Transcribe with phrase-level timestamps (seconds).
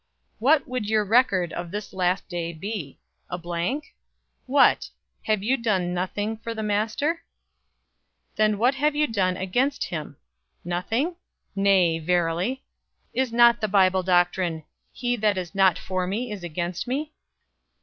[0.39, 2.99] What would your record of this last day be?
[3.29, 3.93] A blank?
[4.47, 4.89] What!
[5.25, 7.21] Have you done nothing for the Master?
[8.35, 10.17] Then what have you done against Him?
[10.65, 11.17] Nothing?
[11.55, 12.63] Nay, verily!
[13.13, 17.13] Is not the Bible doctrine, 'He that is not for me is against me?'